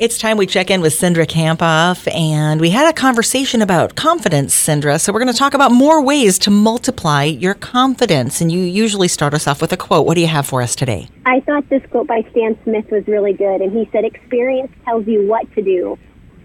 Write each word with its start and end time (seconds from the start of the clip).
It's 0.00 0.16
time 0.16 0.38
we 0.38 0.46
check 0.46 0.70
in 0.70 0.80
with 0.80 0.94
Cindra 0.94 1.26
Kamphoff, 1.26 2.10
and 2.14 2.58
we 2.58 2.70
had 2.70 2.88
a 2.88 2.92
conversation 2.94 3.60
about 3.60 3.96
confidence, 3.96 4.56
Cindra. 4.56 4.98
So 4.98 5.12
we're 5.12 5.20
going 5.20 5.30
to 5.30 5.38
talk 5.38 5.52
about 5.52 5.72
more 5.72 6.02
ways 6.02 6.38
to 6.38 6.50
multiply 6.50 7.24
your 7.24 7.52
confidence. 7.52 8.40
And 8.40 8.50
you 8.50 8.60
usually 8.60 9.08
start 9.08 9.34
us 9.34 9.46
off 9.46 9.60
with 9.60 9.74
a 9.74 9.76
quote. 9.76 10.06
What 10.06 10.14
do 10.14 10.22
you 10.22 10.26
have 10.26 10.46
for 10.46 10.62
us 10.62 10.74
today? 10.74 11.06
I 11.26 11.40
thought 11.40 11.68
this 11.68 11.82
quote 11.90 12.06
by 12.06 12.24
Stan 12.30 12.56
Smith 12.64 12.90
was 12.90 13.06
really 13.08 13.34
good, 13.34 13.60
and 13.60 13.74
he 13.74 13.90
said, 13.92 14.06
"Experience 14.06 14.72
tells 14.86 15.06
you 15.06 15.28
what 15.28 15.54
to 15.54 15.60
do, 15.60 15.98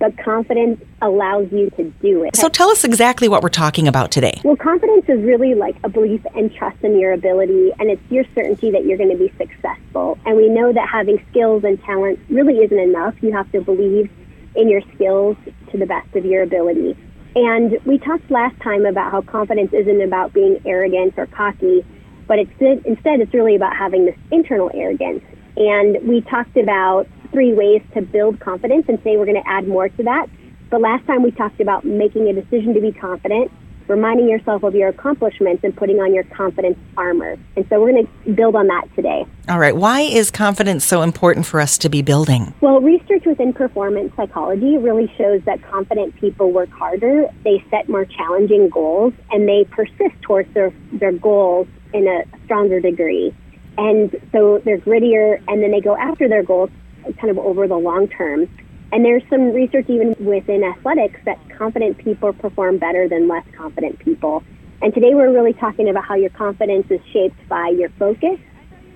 but 0.00 0.16
confidence 0.18 0.82
allows 1.02 1.46
you 1.52 1.70
to 1.76 1.84
do 2.02 2.24
it. 2.24 2.34
So 2.34 2.48
tell 2.48 2.70
us 2.70 2.82
exactly 2.82 3.28
what 3.28 3.42
we're 3.42 3.50
talking 3.50 3.86
about 3.86 4.10
today. 4.10 4.40
Well, 4.42 4.56
confidence 4.56 5.04
is 5.08 5.22
really 5.22 5.54
like 5.54 5.76
a 5.84 5.88
belief 5.88 6.22
and 6.34 6.52
trust 6.52 6.82
in 6.82 6.98
your 6.98 7.12
ability, 7.12 7.70
and 7.78 7.90
it's 7.90 8.02
your 8.10 8.24
certainty 8.34 8.70
that 8.72 8.84
you're 8.84 8.96
going 8.96 9.10
to 9.10 9.18
be 9.18 9.32
successful. 9.38 10.18
And 10.24 10.36
we 10.36 10.48
know 10.48 10.72
that 10.72 10.88
having 10.88 11.24
skills 11.30 11.62
and 11.62 11.80
talent 11.84 12.18
really 12.30 12.56
isn't 12.58 12.78
enough. 12.78 13.14
You 13.22 13.30
have 13.32 13.52
to 13.52 13.60
believe 13.60 14.10
in 14.56 14.68
your 14.68 14.80
skills 14.94 15.36
to 15.70 15.78
the 15.78 15.86
best 15.86 16.16
of 16.16 16.24
your 16.24 16.42
ability. 16.42 16.96
And 17.36 17.78
we 17.84 17.98
talked 17.98 18.28
last 18.30 18.60
time 18.60 18.86
about 18.86 19.12
how 19.12 19.20
confidence 19.20 19.72
isn't 19.72 20.00
about 20.00 20.32
being 20.32 20.60
arrogant 20.64 21.14
or 21.16 21.26
cocky, 21.26 21.84
but 22.26 22.38
it's, 22.38 22.84
instead 22.86 23.20
it's 23.20 23.32
really 23.34 23.54
about 23.54 23.76
having 23.76 24.06
this 24.06 24.16
internal 24.32 24.70
arrogance. 24.74 25.22
And 25.56 25.98
we 26.08 26.22
talked 26.22 26.56
about 26.56 27.06
three 27.32 27.52
ways 27.52 27.82
to 27.94 28.02
build 28.02 28.40
confidence, 28.40 28.86
and 28.88 28.98
today 28.98 29.16
we're 29.16 29.26
going 29.26 29.42
to 29.42 29.48
add 29.48 29.66
more 29.66 29.88
to 29.88 30.02
that. 30.02 30.26
But 30.70 30.80
last 30.80 31.06
time 31.06 31.22
we 31.22 31.30
talked 31.32 31.60
about 31.60 31.84
making 31.84 32.28
a 32.28 32.32
decision 32.32 32.74
to 32.74 32.80
be 32.80 32.92
confident, 32.92 33.50
reminding 33.88 34.28
yourself 34.28 34.62
of 34.62 34.74
your 34.74 34.88
accomplishments, 34.88 35.64
and 35.64 35.76
putting 35.76 35.98
on 35.98 36.14
your 36.14 36.22
confidence 36.24 36.78
armor. 36.96 37.36
And 37.56 37.66
so 37.68 37.80
we're 37.80 37.92
going 37.92 38.06
to 38.06 38.32
build 38.32 38.54
on 38.54 38.68
that 38.68 38.84
today. 38.94 39.26
All 39.48 39.58
right. 39.58 39.74
Why 39.74 40.02
is 40.02 40.30
confidence 40.30 40.84
so 40.84 41.02
important 41.02 41.46
for 41.46 41.60
us 41.60 41.76
to 41.78 41.88
be 41.88 42.02
building? 42.02 42.54
Well, 42.60 42.80
research 42.80 43.24
within 43.26 43.52
performance 43.52 44.12
psychology 44.16 44.78
really 44.78 45.12
shows 45.18 45.42
that 45.44 45.60
confident 45.62 46.14
people 46.16 46.52
work 46.52 46.70
harder, 46.70 47.28
they 47.42 47.64
set 47.70 47.88
more 47.88 48.04
challenging 48.04 48.68
goals, 48.68 49.12
and 49.32 49.48
they 49.48 49.64
persist 49.64 50.22
towards 50.22 50.52
their, 50.54 50.72
their 50.92 51.12
goals 51.12 51.66
in 51.92 52.06
a 52.06 52.22
stronger 52.44 52.78
degree. 52.78 53.34
And 53.76 54.14
so 54.30 54.60
they're 54.64 54.78
grittier, 54.78 55.42
and 55.48 55.62
then 55.62 55.72
they 55.72 55.80
go 55.80 55.96
after 55.96 56.28
their 56.28 56.42
goals 56.42 56.70
kind 57.18 57.30
of 57.30 57.38
over 57.38 57.66
the 57.66 57.76
long 57.76 58.08
term. 58.08 58.48
And 58.92 59.04
there's 59.04 59.22
some 59.30 59.52
research 59.52 59.86
even 59.88 60.16
within 60.18 60.64
athletics 60.64 61.20
that 61.24 61.38
confident 61.56 61.98
people 61.98 62.32
perform 62.32 62.78
better 62.78 63.08
than 63.08 63.28
less 63.28 63.44
confident 63.56 63.98
people. 64.00 64.42
And 64.82 64.92
today 64.92 65.14
we're 65.14 65.32
really 65.32 65.52
talking 65.52 65.88
about 65.88 66.04
how 66.04 66.14
your 66.14 66.30
confidence 66.30 66.86
is 66.90 67.00
shaped 67.12 67.36
by 67.48 67.68
your 67.68 67.90
focus, 67.90 68.38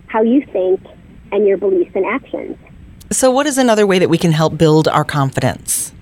how 0.06 0.22
you 0.22 0.44
think, 0.46 0.80
and 1.30 1.46
your 1.46 1.58
beliefs 1.58 1.92
and 1.94 2.04
actions. 2.06 2.56
So, 3.10 3.30
what 3.30 3.46
is 3.46 3.58
another 3.58 3.86
way 3.86 3.98
that 3.98 4.08
we 4.08 4.18
can 4.18 4.32
help 4.32 4.56
build 4.56 4.88
our 4.88 5.04
confidence? 5.04 5.92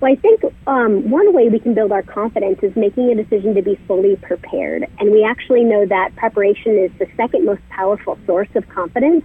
Well, 0.00 0.12
I 0.12 0.16
think 0.16 0.42
um, 0.66 1.08
one 1.08 1.32
way 1.32 1.48
we 1.48 1.58
can 1.58 1.72
build 1.72 1.92
our 1.92 2.02
confidence 2.02 2.58
is 2.62 2.76
making 2.76 3.10
a 3.10 3.14
decision 3.14 3.54
to 3.54 3.62
be 3.62 3.76
fully 3.86 4.16
prepared. 4.16 4.86
And 4.98 5.10
we 5.10 5.24
actually 5.24 5.64
know 5.64 5.86
that 5.86 6.14
preparation 6.16 6.76
is 6.78 6.90
the 6.98 7.06
second 7.16 7.46
most 7.46 7.62
powerful 7.70 8.18
source 8.26 8.48
of 8.54 8.68
confidence. 8.68 9.24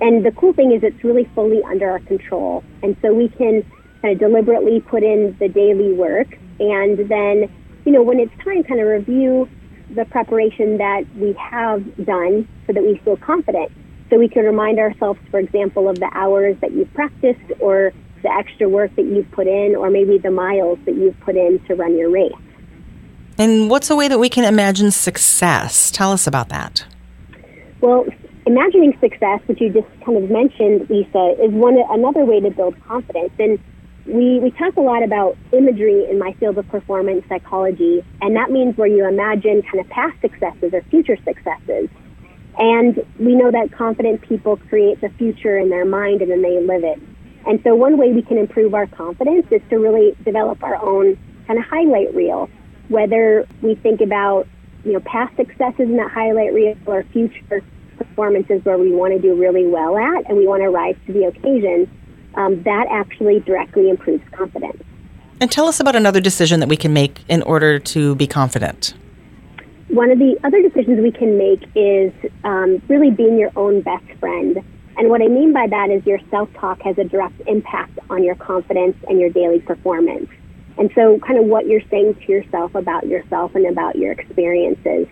And 0.00 0.24
the 0.24 0.32
cool 0.32 0.52
thing 0.52 0.72
is 0.72 0.82
it's 0.82 1.02
really 1.02 1.24
fully 1.34 1.62
under 1.64 1.90
our 1.90 1.98
control. 2.00 2.62
And 2.82 2.96
so 3.02 3.12
we 3.12 3.28
can 3.28 3.64
kind 4.02 4.14
of 4.14 4.18
deliberately 4.18 4.80
put 4.80 5.02
in 5.02 5.36
the 5.40 5.48
daily 5.48 5.92
work 5.92 6.28
and 6.60 6.98
then, 7.08 7.50
you 7.84 7.92
know, 7.92 8.02
when 8.02 8.20
it's 8.20 8.32
time, 8.44 8.62
kind 8.64 8.80
of 8.80 8.86
review 8.86 9.48
the 9.94 10.04
preparation 10.04 10.78
that 10.78 11.04
we 11.16 11.32
have 11.34 11.82
done 12.04 12.46
so 12.66 12.72
that 12.72 12.82
we 12.82 12.98
feel 13.04 13.16
confident. 13.16 13.72
So 14.10 14.18
we 14.18 14.28
can 14.28 14.44
remind 14.44 14.78
ourselves, 14.78 15.20
for 15.30 15.38
example, 15.38 15.88
of 15.88 15.98
the 15.98 16.10
hours 16.12 16.56
that 16.60 16.72
you've 16.72 16.92
practiced 16.94 17.40
or 17.60 17.92
the 18.22 18.30
extra 18.30 18.68
work 18.68 18.94
that 18.96 19.04
you've 19.04 19.30
put 19.30 19.46
in 19.46 19.76
or 19.76 19.90
maybe 19.90 20.18
the 20.18 20.30
miles 20.30 20.78
that 20.84 20.94
you've 20.94 21.18
put 21.20 21.36
in 21.36 21.60
to 21.66 21.74
run 21.74 21.96
your 21.96 22.10
race. 22.10 22.32
And 23.38 23.70
what's 23.70 23.88
a 23.88 23.96
way 23.96 24.08
that 24.08 24.18
we 24.18 24.28
can 24.28 24.44
imagine 24.44 24.90
success? 24.90 25.90
Tell 25.90 26.10
us 26.10 26.26
about 26.26 26.48
that. 26.48 26.84
Well, 27.80 28.06
imagining 28.48 28.96
success, 28.98 29.40
which 29.46 29.60
you 29.60 29.70
just 29.70 29.86
kind 30.04 30.16
of 30.16 30.30
mentioned, 30.30 30.88
Lisa, 30.88 31.36
is 31.38 31.52
one 31.52 31.76
another 31.90 32.24
way 32.24 32.40
to 32.40 32.50
build 32.50 32.74
confidence. 32.84 33.30
And 33.38 33.58
we, 34.06 34.40
we 34.40 34.50
talk 34.52 34.74
a 34.78 34.80
lot 34.80 35.02
about 35.02 35.36
imagery 35.52 36.08
in 36.08 36.18
my 36.18 36.32
field 36.40 36.56
of 36.56 36.66
performance 36.68 37.24
psychology, 37.28 38.02
and 38.22 38.34
that 38.36 38.50
means 38.50 38.74
where 38.78 38.88
you 38.88 39.06
imagine 39.06 39.60
kind 39.62 39.80
of 39.80 39.88
past 39.90 40.18
successes 40.22 40.72
or 40.72 40.80
future 40.90 41.18
successes. 41.26 41.90
And 42.58 43.04
we 43.20 43.34
know 43.34 43.50
that 43.50 43.70
confident 43.70 44.22
people 44.22 44.56
create 44.56 45.02
the 45.02 45.10
future 45.10 45.58
in 45.58 45.68
their 45.68 45.84
mind 45.84 46.22
and 46.22 46.30
then 46.30 46.40
they 46.40 46.58
live 46.58 46.84
it. 46.84 46.98
And 47.46 47.60
so 47.62 47.74
one 47.74 47.98
way 47.98 48.12
we 48.12 48.22
can 48.22 48.38
improve 48.38 48.74
our 48.74 48.86
confidence 48.86 49.46
is 49.50 49.60
to 49.68 49.76
really 49.76 50.16
develop 50.24 50.62
our 50.62 50.82
own 50.82 51.18
kind 51.46 51.58
of 51.58 51.66
highlight 51.66 52.14
reel, 52.14 52.48
whether 52.88 53.46
we 53.62 53.74
think 53.76 54.00
about, 54.00 54.48
you 54.84 54.94
know, 54.94 55.00
past 55.00 55.36
successes 55.36 55.80
in 55.80 55.98
that 55.98 56.10
highlight 56.10 56.52
reel 56.52 56.76
or 56.86 57.04
future 57.12 57.62
performances 58.18 58.64
where 58.64 58.76
we 58.76 58.90
want 58.90 59.14
to 59.14 59.20
do 59.20 59.36
really 59.36 59.64
well 59.64 59.96
at 59.96 60.28
and 60.28 60.36
we 60.36 60.44
want 60.44 60.60
to 60.60 60.68
rise 60.68 60.96
to 61.06 61.12
the 61.12 61.22
occasion, 61.22 61.88
um, 62.34 62.60
that 62.64 62.86
actually 62.90 63.38
directly 63.38 63.88
improves 63.88 64.24
confidence. 64.32 64.82
And 65.40 65.52
tell 65.52 65.68
us 65.68 65.78
about 65.78 65.94
another 65.94 66.20
decision 66.20 66.58
that 66.58 66.68
we 66.68 66.76
can 66.76 66.92
make 66.92 67.20
in 67.28 67.42
order 67.42 67.78
to 67.78 68.16
be 68.16 68.26
confident. 68.26 68.94
One 69.86 70.10
of 70.10 70.18
the 70.18 70.36
other 70.42 70.60
decisions 70.60 71.00
we 71.00 71.12
can 71.12 71.38
make 71.38 71.62
is 71.76 72.12
um, 72.42 72.82
really 72.88 73.12
being 73.12 73.38
your 73.38 73.52
own 73.54 73.82
best 73.82 74.04
friend. 74.18 74.64
And 74.96 75.10
what 75.10 75.22
I 75.22 75.28
mean 75.28 75.52
by 75.52 75.68
that 75.68 75.88
is 75.90 76.04
your 76.04 76.18
self 76.28 76.52
talk 76.54 76.82
has 76.82 76.98
a 76.98 77.04
direct 77.04 77.40
impact 77.46 78.00
on 78.10 78.24
your 78.24 78.34
confidence 78.34 78.96
and 79.08 79.20
your 79.20 79.30
daily 79.30 79.60
performance. 79.60 80.28
And 80.76 80.90
so, 80.96 81.20
kind 81.20 81.38
of 81.38 81.46
what 81.46 81.68
you're 81.68 81.88
saying 81.88 82.16
to 82.16 82.32
yourself 82.32 82.74
about 82.74 83.06
yourself 83.06 83.54
and 83.54 83.66
about 83.66 83.94
your 83.94 84.10
experiences. 84.10 85.06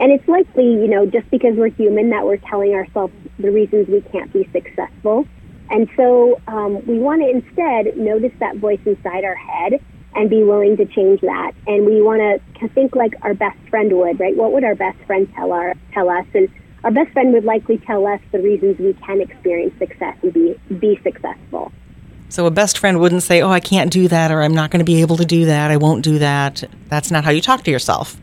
And 0.00 0.10
it's 0.10 0.26
likely, 0.26 0.64
you 0.64 0.88
know, 0.88 1.04
just 1.04 1.30
because 1.30 1.54
we're 1.56 1.68
human, 1.68 2.08
that 2.10 2.24
we're 2.24 2.38
telling 2.38 2.72
ourselves 2.72 3.12
the 3.38 3.50
reasons 3.50 3.86
we 3.86 4.00
can't 4.00 4.32
be 4.32 4.48
successful. 4.50 5.26
And 5.68 5.88
so 5.96 6.40
um, 6.48 6.84
we 6.86 6.98
want 6.98 7.22
to 7.22 7.28
instead 7.28 7.96
notice 7.96 8.32
that 8.40 8.56
voice 8.56 8.80
inside 8.86 9.24
our 9.24 9.36
head 9.36 9.80
and 10.14 10.28
be 10.28 10.42
willing 10.42 10.76
to 10.78 10.86
change 10.86 11.20
that. 11.20 11.52
And 11.66 11.86
we 11.86 12.02
want 12.02 12.42
to 12.60 12.68
think 12.70 12.96
like 12.96 13.14
our 13.22 13.34
best 13.34 13.58
friend 13.68 13.92
would, 13.92 14.18
right? 14.18 14.36
What 14.36 14.52
would 14.52 14.64
our 14.64 14.74
best 14.74 14.98
friend 15.06 15.30
tell 15.34 15.52
our 15.52 15.74
tell 15.92 16.08
us? 16.08 16.26
And 16.34 16.48
our 16.82 16.90
best 16.90 17.12
friend 17.12 17.32
would 17.34 17.44
likely 17.44 17.78
tell 17.78 18.06
us 18.06 18.20
the 18.32 18.40
reasons 18.40 18.78
we 18.78 18.94
can 18.94 19.20
experience 19.20 19.78
success 19.78 20.16
and 20.22 20.32
be 20.32 20.58
be 20.78 20.98
successful. 21.02 21.72
So 22.30 22.46
a 22.46 22.50
best 22.50 22.78
friend 22.78 23.00
wouldn't 23.00 23.22
say, 23.22 23.42
"Oh, 23.42 23.50
I 23.50 23.60
can't 23.60 23.92
do 23.92 24.08
that," 24.08 24.30
or 24.30 24.42
"I'm 24.42 24.54
not 24.54 24.70
going 24.70 24.78
to 24.78 24.84
be 24.84 25.00
able 25.00 25.18
to 25.18 25.24
do 25.24 25.44
that. 25.44 25.70
I 25.70 25.76
won't 25.76 26.02
do 26.02 26.18
that." 26.18 26.64
That's 26.88 27.10
not 27.10 27.24
how 27.24 27.30
you 27.30 27.40
talk 27.40 27.62
to 27.64 27.70
yourself. 27.70 28.16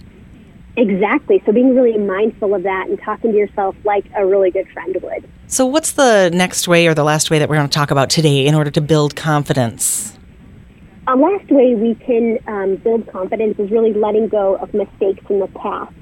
Exactly. 0.77 1.41
So 1.45 1.51
being 1.51 1.75
really 1.75 1.97
mindful 1.97 2.53
of 2.53 2.61
that 2.63 2.87
and 2.87 3.01
talking 3.01 3.31
to 3.31 3.37
yourself 3.37 3.75
like 3.83 4.05
a 4.15 4.25
really 4.25 4.51
good 4.51 4.69
friend 4.69 4.95
would. 5.01 5.27
So, 5.47 5.65
what's 5.65 5.93
the 5.93 6.29
next 6.31 6.67
way 6.67 6.87
or 6.87 6.93
the 6.93 7.03
last 7.03 7.31
way 7.31 7.39
that 7.39 7.49
we're 7.49 7.55
going 7.55 7.67
to 7.67 7.73
talk 7.73 7.89
about 7.89 8.09
today 8.09 8.45
in 8.45 8.53
order 8.53 8.69
to 8.69 8.81
build 8.81 9.15
confidence? 9.15 10.17
A 11.07 11.15
last 11.15 11.49
way 11.49 11.73
we 11.73 11.95
can 11.95 12.37
um, 12.47 12.75
build 12.75 13.07
confidence 13.07 13.57
is 13.57 13.71
really 13.71 13.93
letting 13.93 14.27
go 14.27 14.55
of 14.57 14.73
mistakes 14.73 15.23
in 15.29 15.39
the 15.39 15.47
past. 15.47 15.93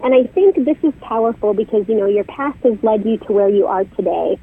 And 0.00 0.14
I 0.14 0.24
think 0.32 0.64
this 0.64 0.78
is 0.82 0.94
powerful 1.00 1.54
because, 1.54 1.88
you 1.88 1.94
know, 1.94 2.06
your 2.06 2.24
past 2.24 2.58
has 2.64 2.82
led 2.82 3.04
you 3.04 3.18
to 3.18 3.32
where 3.32 3.48
you 3.48 3.66
are 3.66 3.84
today. 3.84 4.38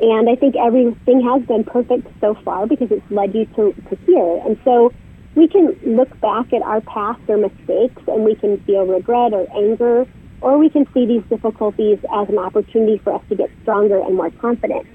And 0.00 0.28
I 0.28 0.36
think 0.36 0.56
everything 0.56 1.22
has 1.22 1.42
been 1.46 1.64
perfect 1.64 2.06
so 2.20 2.34
far 2.44 2.66
because 2.66 2.90
it's 2.90 3.10
led 3.10 3.34
you 3.34 3.46
to, 3.56 3.72
to 3.72 3.96
here. 4.06 4.42
And 4.44 4.58
so 4.62 4.92
we 5.36 5.46
can 5.46 5.76
look 5.84 6.18
back 6.20 6.52
at 6.52 6.62
our 6.62 6.80
past 6.80 7.20
or 7.28 7.36
mistakes 7.36 8.02
and 8.08 8.24
we 8.24 8.34
can 8.34 8.58
feel 8.62 8.86
regret 8.86 9.34
or 9.34 9.46
anger, 9.54 10.06
or 10.40 10.58
we 10.58 10.70
can 10.70 10.86
see 10.92 11.06
these 11.06 11.22
difficulties 11.28 11.98
as 12.12 12.28
an 12.30 12.38
opportunity 12.38 12.98
for 12.98 13.14
us 13.14 13.22
to 13.28 13.36
get 13.36 13.50
stronger 13.62 14.00
and 14.00 14.16
more 14.16 14.30
confident. 14.30 14.86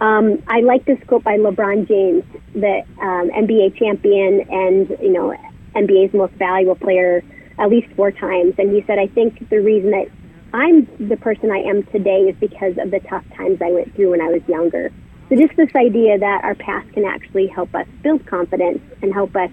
Um, 0.00 0.42
I 0.48 0.60
like 0.60 0.86
this 0.86 0.98
quote 1.06 1.22
by 1.22 1.36
LeBron 1.36 1.86
James, 1.86 2.24
the 2.54 2.82
um, 3.00 3.30
NBA 3.30 3.78
champion 3.78 4.40
and 4.50 4.88
you 5.00 5.12
know 5.12 5.34
NBA's 5.76 6.12
most 6.14 6.32
valuable 6.34 6.74
player 6.74 7.22
at 7.58 7.68
least 7.68 7.92
four 7.94 8.10
times, 8.10 8.54
and 8.58 8.74
he 8.74 8.82
said, 8.86 8.98
"I 8.98 9.06
think 9.06 9.48
the 9.50 9.60
reason 9.60 9.90
that 9.92 10.08
I'm 10.52 10.88
the 10.98 11.16
person 11.16 11.50
I 11.50 11.58
am 11.58 11.84
today 11.84 12.22
is 12.22 12.36
because 12.40 12.76
of 12.78 12.90
the 12.90 13.00
tough 13.00 13.24
times 13.36 13.60
I 13.62 13.70
went 13.70 13.94
through 13.94 14.10
when 14.10 14.20
I 14.20 14.28
was 14.28 14.42
younger." 14.48 14.90
So 15.28 15.36
just 15.36 15.56
this 15.56 15.74
idea 15.74 16.18
that 16.18 16.44
our 16.44 16.54
past 16.54 16.92
can 16.92 17.04
actually 17.04 17.46
help 17.46 17.74
us 17.74 17.86
build 18.02 18.26
confidence 18.26 18.80
and 19.00 19.12
help 19.12 19.34
us 19.36 19.50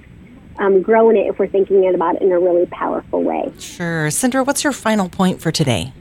um, 0.59 0.81
grow 0.81 1.09
in 1.09 1.17
it 1.17 1.27
if 1.27 1.39
we're 1.39 1.47
thinking 1.47 1.93
about 1.93 2.15
it 2.15 2.21
in 2.21 2.31
a 2.31 2.39
really 2.39 2.65
powerful 2.67 3.23
way. 3.23 3.51
Sure. 3.59 4.07
Cindra, 4.07 4.45
what's 4.45 4.63
your 4.63 4.73
final 4.73 5.09
point 5.09 5.41
for 5.41 5.51
today? 5.51 5.93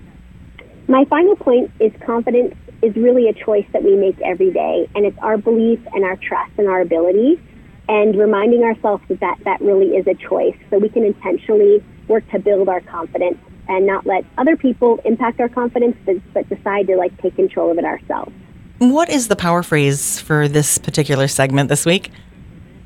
My 0.88 1.04
final 1.04 1.36
point 1.36 1.70
is 1.78 1.92
confidence 2.04 2.54
is 2.82 2.94
really 2.96 3.28
a 3.28 3.32
choice 3.32 3.66
that 3.72 3.82
we 3.82 3.94
make 3.96 4.20
every 4.22 4.52
day, 4.52 4.88
and 4.94 5.04
it's 5.04 5.18
our 5.18 5.38
belief 5.38 5.78
and 5.94 6.04
our 6.04 6.16
trust 6.16 6.52
in 6.58 6.66
our 6.66 6.80
ability, 6.80 7.40
and 7.88 8.16
reminding 8.16 8.62
ourselves 8.62 9.02
that 9.08 9.20
that, 9.20 9.38
that 9.44 9.60
really 9.60 9.96
is 9.96 10.06
a 10.06 10.14
choice 10.14 10.56
so 10.70 10.78
we 10.78 10.88
can 10.88 11.04
intentionally 11.04 11.84
work 12.08 12.28
to 12.30 12.38
build 12.38 12.68
our 12.68 12.80
confidence 12.80 13.38
and 13.68 13.86
not 13.86 14.04
let 14.04 14.24
other 14.36 14.56
people 14.56 15.00
impact 15.04 15.38
our 15.40 15.48
confidence, 15.48 15.96
but, 16.04 16.16
but 16.34 16.48
decide 16.48 16.88
to 16.88 16.96
like 16.96 17.16
take 17.22 17.36
control 17.36 17.70
of 17.70 17.78
it 17.78 17.84
ourselves. 17.84 18.32
What 18.78 19.10
is 19.10 19.28
the 19.28 19.36
power 19.36 19.62
phrase 19.62 20.18
for 20.18 20.48
this 20.48 20.78
particular 20.78 21.28
segment 21.28 21.68
this 21.68 21.84
week? 21.84 22.10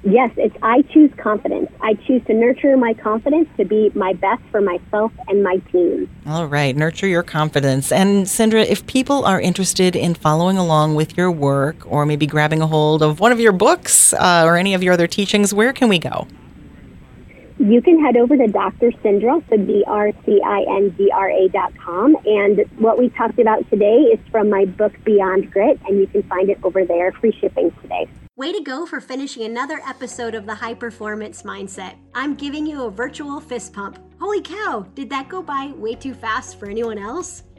Yes, 0.05 0.31
it's 0.37 0.55
I 0.63 0.83
choose 0.83 1.11
confidence. 1.17 1.71
I 1.81 1.95
choose 1.95 2.23
to 2.27 2.35
nurture 2.35 2.77
my 2.77 2.93
confidence 2.93 3.49
to 3.57 3.65
be 3.65 3.91
my 3.95 4.13
best 4.13 4.43
for 4.51 4.61
myself 4.61 5.13
and 5.29 5.43
my 5.43 5.57
team. 5.73 6.11
All 6.27 6.47
right, 6.47 6.77
nurture 6.77 7.07
your 7.07 7.23
confidence. 7.23 7.91
And 7.91 8.27
Cindra, 8.27 8.67
if 8.67 8.87
people 8.87 9.25
are 9.25 9.41
interested 9.41 9.97
in 9.97 10.15
following 10.15 10.59
along 10.59 10.95
with 10.95 11.17
your 11.17 11.31
work 11.31 11.91
or 11.91 12.05
maybe 12.05 12.27
grabbing 12.27 12.61
a 12.61 12.67
hold 12.67 13.03
of 13.03 13.19
one 13.19 13.33
of 13.33 13.41
your 13.41 13.53
books 13.53 14.13
uh, 14.13 14.43
or 14.45 14.57
any 14.59 14.75
of 14.75 14.83
your 14.83 14.93
other 14.93 15.07
teachings, 15.07 15.55
where 15.55 15.73
can 15.73 15.89
we 15.89 15.99
go? 15.99 16.29
You 17.65 17.81
can 17.81 17.99
head 18.05 18.19
over 18.19 18.37
to 18.37 18.47
Dr. 18.47 18.91
Cindra, 19.03 19.43
so 19.49 19.57
D-R-C-I-N-D-R-A 19.57 21.49
dot 21.49 21.73
com. 21.79 22.15
And 22.27 22.61
what 22.77 22.99
we 22.99 23.09
talked 23.09 23.39
about 23.39 23.67
today 23.71 24.01
is 24.13 24.19
from 24.31 24.51
my 24.51 24.67
book, 24.67 24.93
Beyond 25.03 25.51
Grit, 25.51 25.81
and 25.89 25.99
you 25.99 26.07
can 26.07 26.23
find 26.25 26.51
it 26.51 26.59
over 26.63 26.85
there, 26.85 27.11
free 27.13 27.35
shipping 27.41 27.71
today. 27.81 28.07
Way 28.37 28.53
to 28.53 28.61
go 28.61 28.85
for 28.85 29.01
finishing 29.01 29.45
another 29.45 29.81
episode 29.89 30.35
of 30.35 30.45
the 30.45 30.55
High 30.55 30.75
Performance 30.75 31.43
Mindset. 31.43 31.95
I'm 32.15 32.35
giving 32.35 32.67
you 32.67 32.83
a 32.83 32.91
virtual 32.91 33.41
fist 33.41 33.73
pump. 33.73 33.99
Holy 34.21 34.43
cow, 34.43 34.87
did 34.95 35.09
that 35.09 35.31
go 35.31 35.41
by 35.41 35.73
way 35.75 35.95
too 35.95 36.13
fast 36.13 36.59
for 36.59 36.69
anyone 36.69 36.99
else? 36.99 37.45